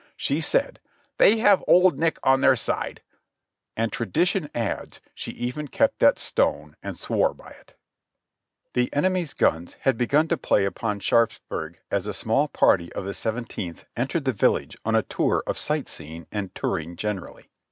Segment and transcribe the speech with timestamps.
[0.17, 0.79] She said,
[1.19, 3.03] "They have Old Nick on their side."
[3.77, 7.75] and tra dition adds, she even kept that stone and swore by it.
[8.73, 13.13] The enemy's guns had begun to play upon Sharpsburg as a small party of the
[13.13, 17.51] Seventeenth entered the village on a tour of sight seeing and touring generally.